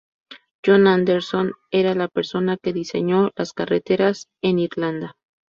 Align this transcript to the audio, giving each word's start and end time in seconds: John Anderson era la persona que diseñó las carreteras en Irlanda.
John 0.65 0.87
Anderson 0.87 1.51
era 1.69 1.93
la 1.93 2.07
persona 2.07 2.57
que 2.57 2.73
diseñó 2.73 3.29
las 3.35 3.53
carreteras 3.53 4.29
en 4.41 4.57
Irlanda. 4.57 5.15